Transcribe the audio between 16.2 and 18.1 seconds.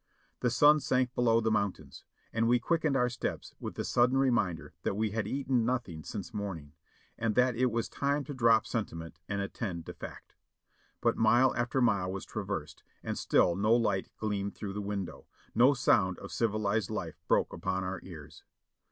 civilized life broke upon our